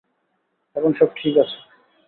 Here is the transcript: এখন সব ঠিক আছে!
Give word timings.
এখন 0.75 0.91
সব 0.93 1.09
ঠিক 1.15 1.35
আছে! 1.37 1.57